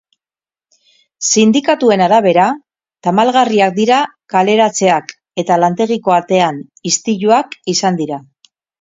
Sindikatuen 1.27 2.03
arabera, 2.05 2.47
tamalgarriak 3.09 3.77
dira 3.77 4.01
kaleratzeak, 4.37 5.17
eta 5.45 5.61
lantegiko 5.67 6.19
atean 6.21 6.63
istiluak 6.95 7.59
izan 7.79 8.05
dira. 8.05 8.25